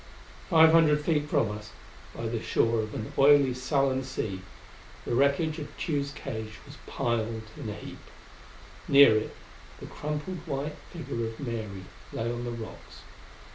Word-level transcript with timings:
Five 0.49 0.71
hundred 0.71 1.05
feet 1.05 1.29
from 1.29 1.51
us, 1.55 1.73
by 2.17 2.25
the 2.25 2.41
shore 2.41 2.79
of 2.79 2.95
an 2.95 3.13
oily, 3.19 3.53
sullen 3.53 4.03
sea, 4.03 4.41
the 5.05 5.13
wreckage 5.13 5.59
of 5.59 5.67
Tugh's 5.77 6.09
cage 6.11 6.55
was 6.65 6.77
piled 6.87 7.43
in 7.55 7.69
a 7.69 7.75
heap. 7.75 7.99
Near 8.87 9.15
it, 9.15 9.35
the 9.79 9.85
crumpled 9.85 10.39
white 10.47 10.77
figure 10.91 11.27
of 11.27 11.39
Mary 11.39 11.83
lay 12.11 12.31
on 12.33 12.45
the 12.45 12.51
rocks. 12.51 13.03